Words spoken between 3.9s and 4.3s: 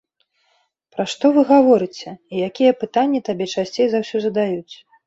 за ўсё